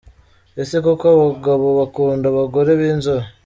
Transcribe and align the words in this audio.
Ese 0.61 0.75
koko 0.85 1.05
abagabo 1.15 1.65
bakunda 1.79 2.25
abagore 2.29 2.71
b’inzobe 2.79 3.27